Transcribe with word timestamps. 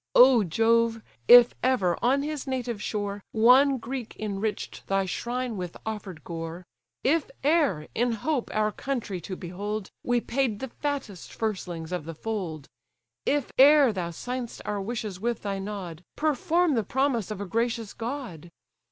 "O 0.15 0.43
Jove! 0.43 1.03
if 1.27 1.53
ever, 1.61 1.95
on 2.01 2.23
his 2.23 2.47
native 2.47 2.81
shore, 2.81 3.21
One 3.33 3.77
Greek 3.77 4.15
enrich'd 4.15 4.81
thy 4.87 5.05
shrine 5.05 5.57
with 5.57 5.77
offer'd 5.85 6.23
gore; 6.23 6.65
If 7.03 7.29
e'er, 7.45 7.85
in 7.93 8.13
hope 8.13 8.49
our 8.51 8.71
country 8.71 9.21
to 9.21 9.35
behold, 9.35 9.91
We 10.03 10.19
paid 10.19 10.57
the 10.59 10.69
fattest 10.69 11.31
firstlings 11.31 11.91
of 11.91 12.05
the 12.05 12.15
fold; 12.15 12.67
If 13.27 13.51
e'er 13.59 13.93
thou 13.93 14.09
sign'st 14.09 14.61
our 14.65 14.81
wishes 14.81 15.19
with 15.19 15.43
thy 15.43 15.59
nod: 15.59 16.03
Perform 16.15 16.73
the 16.73 16.83
promise 16.83 17.29
of 17.29 17.39
a 17.39 17.45
gracious 17.45 17.93
god! 17.93 18.49